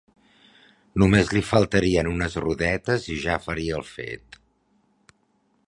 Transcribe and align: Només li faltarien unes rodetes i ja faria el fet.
Només 1.01 1.27
li 1.37 1.43
faltarien 1.49 2.09
unes 2.13 2.37
rodetes 2.45 3.05
i 3.17 3.19
ja 3.27 3.37
faria 3.47 3.79
el 3.81 3.87
fet. 3.91 4.41